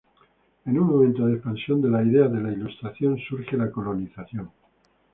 [0.65, 4.49] En un momento de expansión de las ideas de las ilustración surge la colonización.